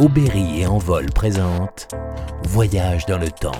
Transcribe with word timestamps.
Aubéry 0.00 0.60
et 0.60 0.66
Envol 0.68 1.06
présente 1.06 1.88
Voyage 2.44 3.04
dans 3.06 3.18
le 3.18 3.32
temps. 3.32 3.50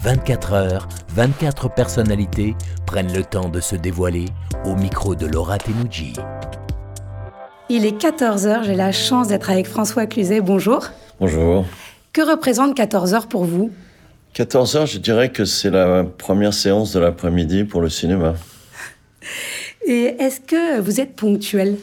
24 0.00 0.52
heures, 0.52 0.88
24 1.08 1.74
personnalités 1.74 2.54
prennent 2.86 3.12
le 3.12 3.24
temps 3.24 3.48
de 3.48 3.58
se 3.58 3.74
dévoiler 3.74 4.26
au 4.64 4.76
micro 4.76 5.16
de 5.16 5.26
Laura 5.26 5.58
Tenuji. 5.58 6.12
Il 7.68 7.84
est 7.84 8.00
14h, 8.00 8.62
j'ai 8.62 8.76
la 8.76 8.92
chance 8.92 9.26
d'être 9.26 9.50
avec 9.50 9.66
François 9.66 10.06
Cluzet. 10.06 10.40
Bonjour. 10.40 10.86
Bonjour. 11.18 11.66
Que 12.12 12.30
représente 12.30 12.78
14h 12.78 13.26
pour 13.26 13.44
vous? 13.44 13.72
14h, 14.36 14.86
je 14.86 14.98
dirais 14.98 15.32
que 15.32 15.44
c'est 15.44 15.70
la 15.70 16.04
première 16.04 16.54
séance 16.54 16.92
de 16.92 17.00
l'après-midi 17.00 17.64
pour 17.64 17.80
le 17.80 17.88
cinéma. 17.88 18.34
Et 19.84 20.14
est-ce 20.20 20.38
que 20.38 20.78
vous 20.78 21.00
êtes 21.00 21.16
ponctuel? 21.16 21.76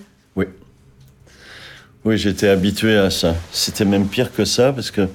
Oui. 2.07 2.17
J'étais 2.17 2.47
habitué 2.47 2.95
à 2.95 3.09
ça. 3.09 3.35
C'était 3.51 3.83
même 3.83 4.07
pire 4.07 4.33
que 4.33 4.45
ça 4.45 4.71
parce 4.71 4.91
que 4.91 5.09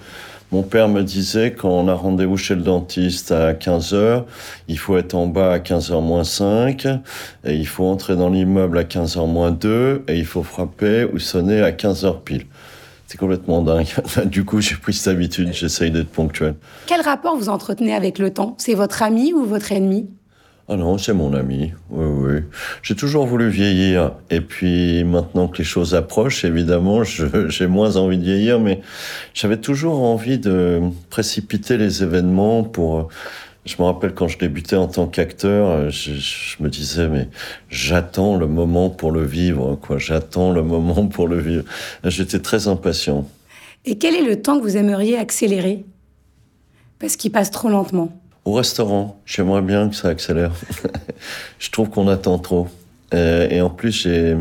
mon 0.51 0.63
père 0.63 0.89
me 0.89 1.01
disait 1.01 1.55
quand 1.55 1.71
on 1.71 1.89
a 1.89 1.95
rendez-vous 1.95 2.37
chez 2.37 2.55
le 2.55 2.61
dentiste 2.61 3.33
à 3.33 3.55
15h, 3.55 4.25
il 4.69 4.79
faut 4.79 4.99
être 4.99 5.15
en 5.15 5.27
bas 5.27 5.55
à 5.55 5.59
15h 5.59 6.03
moins 6.03 6.25
5 6.25 6.85
et 7.47 7.55
il 7.55 7.67
faut 7.67 7.87
entrer 7.87 8.15
dans 8.15 8.29
l'immeuble 8.29 8.77
à 8.77 8.85
15h 8.85 9.27
moins 9.27 9.53
2 9.53 10.05
et 10.07 10.19
il 10.19 10.27
faut 10.27 10.43
frapper 10.43 11.07
ou 11.11 11.19
sonner 11.19 11.63
à 11.63 11.71
15h 11.71 12.21
pile. 12.25 12.45
C'est 13.07 13.17
complètement 13.17 13.63
dingue. 13.63 13.89
du 14.27 14.45
coup, 14.45 14.61
j'ai 14.61 14.75
pris 14.75 14.93
cette 14.93 15.09
habitude, 15.09 15.49
j'essaye 15.55 15.91
d'être 15.91 16.11
ponctuel. 16.11 16.57
Quel 16.85 17.01
rapport 17.01 17.39
vous 17.39 17.49
entretenez 17.49 17.95
avec 17.95 18.19
le 18.19 18.35
temps? 18.35 18.55
C'est 18.59 18.75
votre 18.75 19.03
ami 19.03 19.33
ou 19.33 19.47
votre 19.47 19.73
ennemi? 19.73 20.11
Ah 20.73 20.77
non, 20.77 20.97
c'est 20.97 21.13
mon 21.13 21.35
ami. 21.35 21.73
Oui, 21.91 22.07
oui. 22.07 22.41
J'ai 22.83 22.97
toujours 22.97 23.27
voulu 23.27 23.51
vieillir. 23.51 24.13
Et 24.31 24.41
puis 24.41 25.05
maintenant 25.05 25.47
que 25.47 25.59
les 25.59 25.65
choses 25.65 25.95
approchent, 25.95 26.47
évidemment, 26.47 27.03
j'ai 27.05 27.67
moins 27.67 27.97
envie 27.97 28.17
de 28.17 28.25
vieillir, 28.25 28.59
mais 28.59 28.81
j'avais 29.35 29.59
toujours 29.59 30.01
envie 30.03 30.39
de 30.39 30.81
précipiter 31.11 31.77
les 31.77 32.03
événements 32.03 32.65
pour... 32.65 33.09
Je 33.67 33.77
me 33.79 33.85
rappelle 33.85 34.15
quand 34.15 34.29
je 34.29 34.39
débutais 34.39 34.77
en 34.77 34.89
tant 34.89 35.07
qu'acteur, 35.07 35.91
je, 35.91 36.15
je, 36.15 36.63
me 36.63 36.71
disais, 36.71 37.07
mais 37.07 37.29
j'attends 37.69 38.37
le 38.37 38.47
moment 38.47 38.89
pour 38.89 39.13
le 39.13 39.25
vivre, 39.25 39.77
quoi. 39.77 39.99
J'attends 39.99 40.53
le 40.53 40.63
moment 40.63 41.07
pour 41.07 41.29
le 41.29 41.39
vivre. 41.39 41.65
J'étais 42.03 42.41
très 42.41 42.67
impatient. 42.67 43.29
Et 43.85 43.99
quel 43.99 44.15
est 44.15 44.25
le 44.25 44.41
temps 44.41 44.59
que 44.59 44.63
vous 44.65 44.79
aimeriez 44.79 45.19
accélérer? 45.19 45.85
Parce 46.99 47.17
qu'il 47.17 47.31
passe 47.31 47.51
trop 47.51 47.69
lentement. 47.69 48.22
Au 48.45 48.55
restaurant, 48.55 49.21
j'aimerais 49.25 49.63
bien 49.63 49.89
que 49.89 49.95
ça 49.95 50.09
accélère. 50.09 50.53
je 51.59 51.71
trouve 51.71 51.91
qu'on 51.91 52.09
attend 52.09 52.39
trop. 52.39 52.69
Euh, 53.15 53.49
et 53.49 53.61
en 53.61 53.71
plus, 53.71 53.93
j'ai 53.93 54.37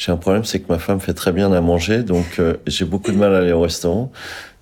j'ai 0.00 0.12
un 0.12 0.16
problème, 0.16 0.44
c'est 0.44 0.60
que 0.60 0.72
ma 0.72 0.78
femme 0.78 0.98
fait 0.98 1.12
très 1.12 1.30
bien 1.30 1.52
à 1.52 1.60
manger, 1.60 2.02
donc 2.02 2.38
euh, 2.38 2.54
j'ai 2.66 2.86
beaucoup 2.86 3.12
de 3.12 3.18
mal 3.18 3.34
à 3.34 3.38
aller 3.40 3.52
au 3.52 3.60
restaurant. 3.60 4.10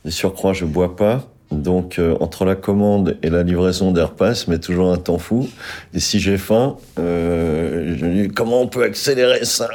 Et 0.05 0.11
surcroît, 0.11 0.53
je 0.53 0.65
bois 0.65 0.97
pas. 0.97 1.29
Donc, 1.53 2.01
euh, 2.01 2.17
entre 2.19 2.45
la 2.45 2.56
commande 2.56 3.17
et 3.23 3.31
la 3.31 3.45
livraison 3.45 3.93
des 3.93 4.03
repas, 4.03 4.34
ça 4.34 4.51
met 4.51 4.59
toujours 4.59 4.93
un 4.93 4.97
temps 4.97 5.19
fou. 5.19 5.49
Et 5.95 6.01
si 6.01 6.19
j'ai 6.19 6.39
faim, 6.39 6.77
euh, 6.99 7.95
je 7.97 8.05
me 8.05 8.23
dis 8.27 8.34
comment 8.34 8.61
on 8.61 8.67
peut 8.67 8.83
accélérer 8.83 9.45
ça? 9.45 9.69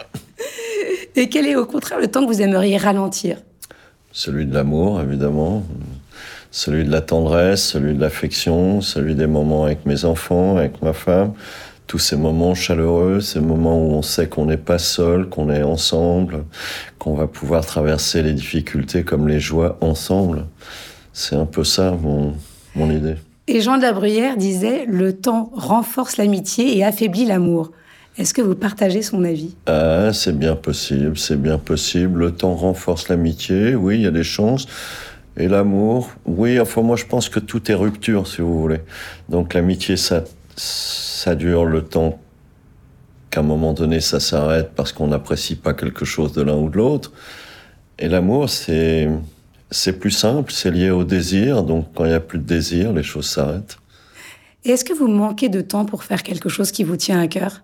Et 1.16 1.30
quel 1.30 1.48
est 1.48 1.56
au 1.56 1.66
contraire 1.66 2.02
le 2.02 2.08
temps 2.08 2.24
que 2.24 2.28
vous 2.28 2.42
aimeriez 2.42 2.76
ralentir? 2.76 3.38
Celui 4.12 4.46
de 4.46 4.54
l'amour, 4.54 5.00
évidemment 5.00 5.64
celui 6.54 6.86
de 6.86 6.92
la 6.92 7.02
tendresse, 7.02 7.64
celui 7.64 7.96
de 7.96 8.00
l'affection, 8.00 8.80
celui 8.80 9.16
des 9.16 9.26
moments 9.26 9.66
avec 9.66 9.88
mes 9.88 10.06
enfants, 10.06 10.56
avec 10.56 10.84
ma 10.84 10.94
femme, 10.94 11.34
tous 11.88 11.98
ces 11.98 12.16
moments 12.16 12.54
chaleureux, 12.54 13.22
ces 13.22 13.40
moments 13.40 13.84
où 13.84 13.92
on 13.94 14.04
sait 14.04 14.28
qu'on 14.28 14.46
n'est 14.46 14.56
pas 14.56 14.78
seul, 14.78 15.28
qu'on 15.28 15.50
est 15.50 15.64
ensemble, 15.64 16.46
qu'on 17.00 17.16
va 17.16 17.26
pouvoir 17.26 17.66
traverser 17.66 18.22
les 18.22 18.34
difficultés 18.34 19.04
comme 19.04 19.28
les 19.28 19.40
joies 19.40 19.80
ensemble. 19.81 20.46
C'est 21.12 21.36
un 21.36 21.48
peu 21.48 21.64
ça 21.64 21.98
mon, 22.00 22.36
mon 22.76 22.92
idée. 22.92 23.16
Et 23.47 23.59
Jean 23.59 23.78
de 23.78 23.81
la 23.81 23.91
Bruyère 23.91 24.38
disait 24.38 24.85
Le 24.88 25.12
temps 25.12 25.50
renforce 25.56 26.18
l'amitié 26.18 26.78
et 26.78 26.84
affaiblit 26.84 27.25
l'amour. 27.25 27.72
Est-ce 28.20 28.35
que 28.35 28.44
vous 28.44 28.53
partagez 28.53 29.02
son 29.02 29.24
avis? 29.24 29.56
Ah, 29.66 30.14
c'est 30.14 30.38
bien 30.38 30.56
possible, 30.56 31.18
c'est 31.18 31.41
bien 31.41 31.58
possible. 31.58 32.20
Le 32.20 32.31
temps 32.31 32.53
renforce 32.53 33.09
l'amitié, 33.09 33.74
oui, 33.74 33.96
il 33.96 34.02
y 34.02 34.08
a 34.08 34.12
des 34.12 34.24
chances. 34.24 34.68
Et 35.38 35.48
l'amour, 35.48 36.12
oui, 36.26 36.60
enfin 36.60 36.82
moi 36.82 36.96
je 36.96 37.06
pense 37.06 37.28
que 37.30 37.40
tout 37.40 37.72
est 37.72 37.76
rupture, 37.76 38.28
si 38.28 38.42
vous 38.42 38.60
voulez. 38.60 38.82
Donc 39.30 39.54
l'amitié, 39.54 39.98
ça, 39.98 40.24
ça 40.56 41.36
dure 41.36 41.66
le 41.66 41.84
temps 41.84 42.20
qu'à 43.32 43.40
un 43.40 43.44
moment 43.44 43.74
donné 43.74 44.00
ça 44.00 44.20
s'arrête 44.20 44.72
parce 44.76 44.92
qu'on 44.92 45.08
n'apprécie 45.08 45.56
pas 45.56 45.74
quelque 45.74 46.06
chose 46.06 46.34
de 46.34 46.44
l'un 46.44 46.56
ou 46.56 46.70
de 46.70 46.78
l'autre. 46.78 47.12
Et 47.98 48.08
l'amour, 48.08 48.50
c'est 48.50 49.10
c'est 49.72 50.00
plus 50.00 50.12
simple, 50.12 50.52
c'est 50.52 50.70
lié 50.70 50.92
au 50.92 51.04
désir. 51.04 51.64
Donc 51.64 51.88
quand 51.96 52.06
il 52.06 52.10
n'y 52.10 52.14
a 52.14 52.20
plus 52.20 52.38
de 52.38 52.44
désir, 52.44 52.94
les 52.94 53.04
choses 53.04 53.28
s'arrêtent. 53.28 53.78
Et 54.66 54.70
est-ce 54.70 54.86
que 54.86 54.94
vous 54.94 55.08
manquez 55.08 55.50
de 55.50 55.62
temps 55.62 55.86
pour 55.86 56.04
faire 56.04 56.24
quelque 56.24 56.48
chose 56.48 56.72
qui 56.72 56.84
vous 56.84 56.96
tient 56.96 57.20
à 57.20 57.28
cœur? 57.28 57.64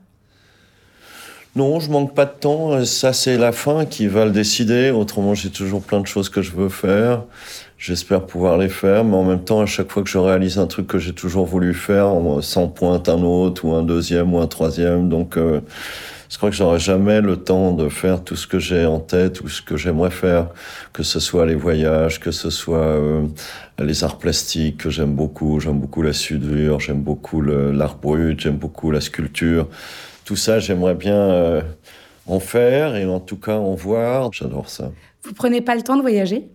Non, 1.60 1.82
je 1.82 1.92
manque 1.92 2.16
pas 2.16 2.24
de 2.24 2.32
temps. 2.32 2.86
Ça, 2.86 3.12
c'est 3.12 3.38
la 3.38 3.52
fin 3.52 3.84
qui 3.84 4.08
va 4.08 4.24
le 4.24 4.32
décider. 4.32 4.92
Autrement, 4.92 5.34
j'ai 5.34 5.50
toujours 5.50 5.82
plein 5.82 6.00
de 6.00 6.08
choses 6.08 6.30
que 6.30 6.42
je 6.42 6.52
veux 6.52 6.70
faire. 6.70 7.24
J'espère 7.78 8.26
pouvoir 8.26 8.58
les 8.58 8.70
faire, 8.70 9.04
mais 9.04 9.18
en 9.18 9.26
même 9.26 9.44
temps, 9.44 9.60
à 9.60 9.66
chaque 9.66 9.92
fois 9.92 10.02
que 10.02 10.10
je 10.10 10.18
réalise 10.18 10.58
un 10.58 10.68
truc 10.68 10.88
que 10.88 11.00
j'ai 11.00 11.12
toujours 11.12 11.46
voulu 11.46 11.74
faire, 11.74 12.14
s'en 12.42 12.70
pointe 12.70 13.10
un 13.10 13.22
autre 13.24 13.66
ou 13.66 13.74
un 13.74 13.84
deuxième 13.84 14.34
ou 14.34 14.40
un 14.40 14.48
troisième. 14.48 15.10
Donc, 15.10 15.36
euh, 15.36 15.60
je 16.30 16.38
crois 16.38 16.50
que 16.50 16.56
j'aurai 16.56 16.80
jamais 16.80 17.20
le 17.20 17.36
temps 17.36 17.74
de 17.74 17.90
faire 17.90 18.24
tout 18.24 18.38
ce 18.38 18.48
que 18.48 18.60
j'ai 18.60 18.86
en 18.86 19.00
tête 19.00 19.42
ou 19.42 19.50
ce 19.50 19.62
que 19.62 19.76
j'aimerais 19.76 20.12
faire, 20.12 20.48
que 20.94 21.04
ce 21.04 21.20
soit 21.20 21.46
les 21.46 21.56
voyages, 21.56 22.22
que 22.22 22.32
ce 22.32 22.50
soit 22.50 22.78
euh, 22.78 23.26
les 23.80 24.06
arts 24.06 24.18
plastiques 24.18 24.78
que 24.78 24.90
j'aime 24.90 25.14
beaucoup. 25.14 25.60
J'aime 25.60 25.80
beaucoup 25.80 26.04
la 26.04 26.14
soudure, 26.14 26.80
j'aime 26.80 27.02
beaucoup 27.02 27.42
l'art 27.42 27.98
brut, 27.98 28.40
j'aime 28.40 28.58
beaucoup 28.58 28.92
la 28.92 29.02
sculpture 29.02 29.68
tout 30.30 30.36
ça, 30.36 30.60
j'aimerais 30.60 30.94
bien 30.94 31.16
euh, 31.16 31.62
en 32.28 32.40
faire 32.40 32.96
et 32.96 33.04
en 33.04 33.20
tout 33.20 33.36
cas 33.36 33.56
en 33.56 33.74
voir. 33.74 34.32
J'adore 34.32 34.70
ça. 34.70 34.92
Vous 35.24 35.34
prenez 35.34 35.60
pas 35.60 35.74
le 35.74 35.82
temps 35.82 35.96
de 35.96 36.02
voyager? 36.02 36.48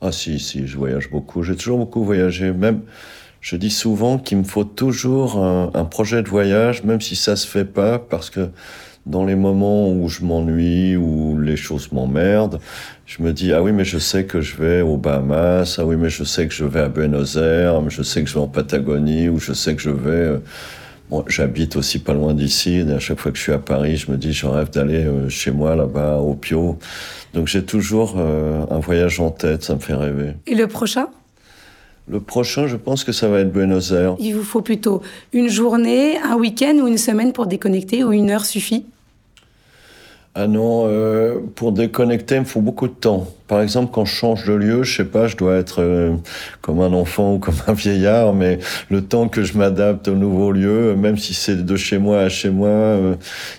Ah 0.00 0.10
si, 0.10 0.38
si, 0.40 0.66
je 0.66 0.78
voyage 0.78 1.10
beaucoup. 1.10 1.42
J'ai 1.42 1.54
toujours 1.54 1.76
beaucoup 1.76 2.02
voyagé. 2.02 2.50
Même, 2.50 2.80
je 3.42 3.56
dis 3.56 3.68
souvent 3.68 4.16
qu'il 4.16 4.38
me 4.38 4.44
faut 4.44 4.64
toujours 4.64 5.36
un, 5.36 5.70
un, 5.74 5.84
projet 5.84 6.22
de 6.22 6.30
voyage, 6.30 6.82
même 6.82 7.02
si 7.02 7.14
ça 7.14 7.36
se 7.36 7.46
fait 7.46 7.66
pas, 7.66 7.98
parce 7.98 8.30
que 8.30 8.48
dans 9.04 9.26
les 9.26 9.36
moments 9.36 9.90
où 9.90 10.08
je 10.08 10.24
m'ennuie, 10.24 10.96
où 10.96 11.38
les 11.38 11.56
choses 11.56 11.92
m'emmerdent, 11.92 12.58
je 13.04 13.22
me 13.22 13.34
dis, 13.34 13.52
ah 13.52 13.62
oui, 13.62 13.72
mais 13.72 13.84
je 13.84 13.98
sais 13.98 14.24
que 14.24 14.40
je 14.40 14.56
vais 14.56 14.80
aux 14.80 14.96
Bahamas, 14.96 15.76
ah 15.78 15.84
oui, 15.84 15.96
mais 15.96 16.08
je 16.08 16.24
sais 16.24 16.48
que 16.48 16.54
je 16.54 16.64
vais 16.64 16.80
à 16.80 16.88
Buenos 16.88 17.36
Aires, 17.36 17.82
je 17.90 18.02
sais 18.02 18.22
que 18.22 18.30
je 18.30 18.34
vais 18.36 18.40
en 18.40 18.48
Patagonie, 18.48 19.28
ou 19.28 19.38
je 19.38 19.52
sais 19.52 19.76
que 19.76 19.82
je 19.82 19.90
vais... 19.90 20.10
Euh, 20.10 20.38
j'habite 21.26 21.76
aussi 21.76 21.98
pas 21.98 22.14
loin 22.14 22.34
d'ici. 22.34 22.76
Et 22.76 22.92
à 22.92 22.98
chaque 22.98 23.18
fois 23.18 23.30
que 23.32 23.38
je 23.38 23.42
suis 23.42 23.52
à 23.52 23.58
Paris, 23.58 23.96
je 23.96 24.10
me 24.10 24.16
dis, 24.16 24.32
je 24.32 24.46
rêve 24.46 24.70
d'aller 24.70 25.04
euh, 25.04 25.28
chez 25.28 25.50
moi, 25.50 25.76
là-bas, 25.76 26.18
au 26.18 26.34
Pio. 26.34 26.78
Donc 27.34 27.46
j'ai 27.48 27.64
toujours 27.64 28.14
euh, 28.16 28.64
un 28.70 28.78
voyage 28.78 29.20
en 29.20 29.30
tête, 29.30 29.62
ça 29.62 29.74
me 29.74 29.80
fait 29.80 29.94
rêver. 29.94 30.32
Et 30.46 30.54
le 30.54 30.66
prochain? 30.66 31.08
Le 32.08 32.20
prochain, 32.20 32.66
je 32.66 32.76
pense 32.76 33.04
que 33.04 33.12
ça 33.12 33.28
va 33.28 33.40
être 33.40 33.52
Buenos 33.52 33.92
Aires. 33.92 34.16
Il 34.18 34.34
vous 34.34 34.42
faut 34.42 34.62
plutôt 34.62 35.00
une 35.32 35.48
journée, 35.48 36.18
un 36.18 36.34
week-end 36.34 36.76
ou 36.82 36.88
une 36.88 36.98
semaine 36.98 37.32
pour 37.32 37.46
déconnecter, 37.46 38.02
ou 38.02 38.12
une 38.12 38.30
heure 38.30 38.44
suffit? 38.44 38.84
Ah 40.36 40.46
non, 40.46 40.84
euh, 40.86 41.40
pour 41.56 41.72
déconnecter, 41.72 42.36
il 42.36 42.42
me 42.42 42.44
faut 42.44 42.60
beaucoup 42.60 42.86
de 42.86 42.94
temps. 42.94 43.26
Par 43.48 43.60
exemple, 43.60 43.90
quand 43.92 44.04
je 44.04 44.14
change 44.14 44.46
de 44.46 44.52
lieu, 44.52 44.84
je 44.84 44.98
sais 44.98 45.04
pas, 45.04 45.26
je 45.26 45.36
dois 45.36 45.56
être 45.56 45.82
euh, 45.82 46.14
comme 46.60 46.80
un 46.80 46.92
enfant 46.92 47.34
ou 47.34 47.38
comme 47.40 47.56
un 47.66 47.72
vieillard, 47.72 48.32
mais 48.32 48.60
le 48.90 49.02
temps 49.02 49.26
que 49.26 49.42
je 49.42 49.58
m'adapte 49.58 50.06
au 50.06 50.14
nouveau 50.14 50.52
lieu, 50.52 50.94
même 50.94 51.18
si 51.18 51.34
c'est 51.34 51.66
de 51.66 51.76
chez 51.76 51.98
moi 51.98 52.20
à 52.20 52.28
chez 52.28 52.50
moi, 52.50 52.68
euh, 52.68 53.16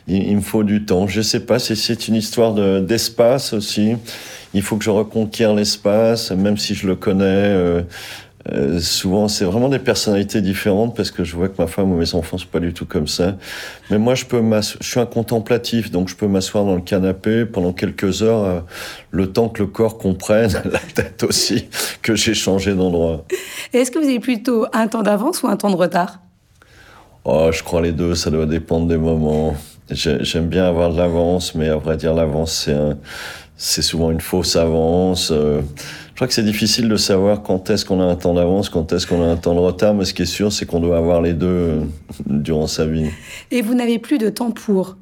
il, 0.08 0.34
me 0.34 0.42
faut 0.42 0.64
du 0.64 0.86
temps. 0.86 1.08
Je 1.08 1.22
sais 1.22 1.42
pas, 1.42 1.60
c'est 1.60 2.08
une 2.08 2.16
histoire 2.16 2.54
d'espace 2.82 3.52
aussi. 3.52 3.98
Il 4.54 4.62
faut 4.62 4.78
que 4.78 4.86
je 4.86 4.90
reconquière 4.92 5.54
l'espace, 5.54 6.32
même 6.32 6.58
si 6.58 6.74
je 6.74 6.88
le 6.88 6.96
connais. 6.96 7.84
Euh, 8.50 8.80
souvent, 8.80 9.28
c'est 9.28 9.46
vraiment 9.46 9.70
des 9.70 9.80
personnalités 9.80 10.42
différentes 10.42 10.96
parce 10.96 11.12
que 11.12 11.24
je 11.24 11.36
vois 11.36 11.48
que 11.48 11.62
ma 11.62 11.68
femme 11.68 11.92
ou 11.92 11.98
mes 11.98 12.16
enfants 12.16 12.38
sont 12.38 12.48
pas 12.48 12.60
du 12.60 12.74
tout 12.74 12.86
comme 12.86 13.08
ça. 13.08 13.38
Mais 13.90 13.98
moi, 13.98 14.16
je 14.16 14.26
peux 14.26 14.42
je 14.42 14.88
suis 14.88 15.00
un 15.00 15.06
contemplatif, 15.06 15.92
donc 15.92 16.10
je 16.10 16.16
peux 16.16 16.28
m'asseoir 16.28 16.66
dans 16.66 16.76
le 16.76 16.82
canapé 16.82 17.46
pendant 17.46 17.74
quelques 17.74 18.24
heures, 18.24 18.44
euh, 18.44 18.60
le 19.12 19.32
temps 19.32 19.50
que 19.50 19.62
le 19.62 19.68
corps 19.68 19.98
comprenne, 19.98 20.52
la 20.66 20.80
tête 20.80 21.24
aussi, 21.24 21.68
que 22.02 22.16
j'ai 22.16 22.34
changé 22.34 22.74
d'endroit. 22.74 23.26
Est-ce 23.74 23.92
que 23.92 24.00
vous 24.00 24.06
avez 24.06 24.20
plutôt 24.20 24.66
un 24.74 24.88
temps 24.88 25.04
d'avance 25.04 25.44
ou 25.44 25.48
un 25.48 25.58
temps 25.58 25.70
de 25.70 25.76
retard? 25.76 26.20
Oh, 27.24 27.50
je 27.52 27.62
crois 27.62 27.82
les 27.82 27.92
deux, 27.92 28.16
ça 28.16 28.32
doit 28.32 28.48
dépendre 28.48 28.88
des 28.88 28.98
moments. 28.98 29.56
J'aime 29.92 30.48
bien 30.48 30.66
avoir 30.66 30.92
de 30.92 30.98
l'avance, 30.98 31.54
mais 31.54 31.68
à 31.68 31.76
vrai 31.76 31.98
dire, 31.98 32.14
l'avance, 32.14 32.64
c'est 32.66 32.74
un, 32.74 32.98
c'est 33.62 33.84
souvent 33.84 34.10
une 34.10 34.22
fausse 34.22 34.56
avance. 34.56 35.30
Euh, 35.32 35.62
je 36.12 36.16
crois 36.16 36.28
que 36.28 36.34
c'est 36.34 36.44
difficile 36.44 36.88
de 36.88 36.98
savoir 36.98 37.42
quand 37.42 37.70
est-ce 37.70 37.86
qu'on 37.86 38.02
a 38.02 38.06
un 38.06 38.16
temps 38.16 38.34
d'avance, 38.34 38.70
quand 38.70 38.92
est-ce 38.94 39.08
qu'on 39.08 39.24
a 39.24 39.28
un 39.28 39.38
temps 39.38 39.56
de 39.56 39.60
retard, 39.60 39.94
mais 39.94 40.06
ce 40.06 40.14
qui 40.14 40.24
est 40.24 40.26
sûr, 40.26 40.52
c'est 40.52 40.66
qu'on 40.66 40.80
doit 40.80 40.98
avoir 40.98 41.22
les 41.22 41.34
deux 41.34 41.48
euh, 41.48 41.82
durant 42.26 42.68
sa 42.68 42.86
vie. 42.86 43.10
Et 43.50 43.62
vous 43.62 43.74
n'avez 43.74 43.98
plus 43.98 44.18
de 44.18 44.30
temps 44.30 44.52
pour? 44.52 44.98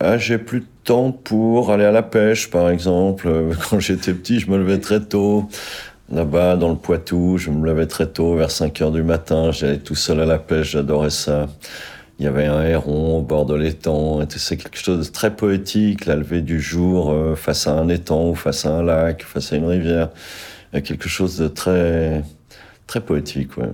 Ah, 0.00 0.18
J'ai 0.18 0.38
plus 0.38 0.60
de 0.60 0.66
temps 0.84 1.12
pour 1.12 1.70
aller 1.70 1.84
à 1.84 1.92
la 1.92 2.02
pêche, 2.02 2.50
par 2.50 2.70
exemple. 2.70 3.28
Quand 3.70 3.80
j'étais 3.80 4.12
petit, 4.14 4.38
je 4.38 4.50
me 4.50 4.58
levais 4.58 4.78
très 4.78 5.00
tôt. 5.00 5.48
Là-bas, 6.12 6.56
dans 6.56 6.68
le 6.68 6.76
Poitou, 6.76 7.38
je 7.38 7.50
me 7.50 7.64
levais 7.64 7.86
très 7.86 8.06
tôt, 8.06 8.34
vers 8.34 8.50
5 8.50 8.80
heures 8.82 8.92
du 8.92 9.02
matin. 9.02 9.50
J'allais 9.50 9.78
tout 9.78 9.94
seul 9.94 10.20
à 10.20 10.26
la 10.26 10.38
pêche, 10.38 10.72
j'adorais 10.72 11.10
ça. 11.10 11.48
Il 12.18 12.24
y 12.24 12.28
avait 12.28 12.46
un 12.46 12.62
héron 12.62 13.18
au 13.18 13.22
bord 13.22 13.44
de 13.44 13.54
l'étang. 13.54 14.20
C'est 14.28 14.56
quelque 14.56 14.78
chose 14.78 15.08
de 15.08 15.12
très 15.12 15.34
poétique, 15.34 16.06
la 16.06 16.16
levée 16.16 16.42
du 16.42 16.60
jour 16.60 17.10
euh, 17.10 17.34
face 17.34 17.66
à 17.66 17.72
un 17.72 17.88
étang 17.88 18.28
ou 18.28 18.34
face 18.34 18.66
à 18.66 18.70
un 18.70 18.82
lac, 18.82 19.24
face 19.24 19.52
à 19.52 19.56
une 19.56 19.66
rivière. 19.66 20.10
Il 20.72 20.76
y 20.76 20.78
a 20.78 20.82
quelque 20.82 21.08
chose 21.08 21.38
de 21.38 21.48
très, 21.48 22.22
très 22.86 23.00
poétique, 23.00 23.56
ouais. 23.56 23.70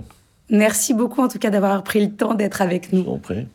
Merci 0.49 0.93
beaucoup 0.93 1.21
en 1.21 1.29
tout 1.29 1.39
cas 1.39 1.49
d'avoir 1.49 1.81
pris 1.83 2.03
le 2.03 2.11
temps 2.11 2.33
d'être 2.33 2.61
avec 2.61 2.91
nous. 2.91 2.99
Je 2.99 3.05
vous 3.05 3.13
en 3.13 3.19
prie. 3.19 3.47